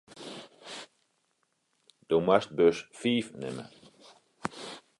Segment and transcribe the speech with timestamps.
[2.07, 3.65] Do moatst bus fiif nimme.